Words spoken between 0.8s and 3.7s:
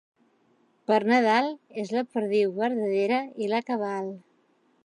Per Nadal és la perdiu verdadera i la